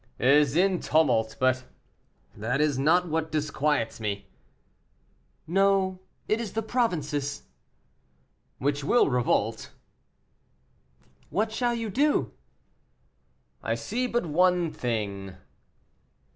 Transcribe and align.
"Is 0.17 0.55
in 0.55 0.79
tumult; 0.79 1.35
but 1.39 1.63
that 2.35 2.59
is 2.59 2.79
not 2.79 3.07
what 3.07 3.31
disquiets 3.31 3.99
me." 3.99 4.25
"No, 5.45 5.99
it 6.27 6.41
is 6.41 6.53
the 6.53 6.63
provinces." 6.63 7.43
"Which 8.57 8.83
will 8.83 9.11
revolt." 9.11 9.71
"What 11.29 11.51
shall 11.51 11.75
you 11.75 11.91
do?" 11.91 12.31
"I 13.61 13.75
see 13.75 14.07
but 14.07 14.25
one 14.25 14.71
thing." 14.71 15.35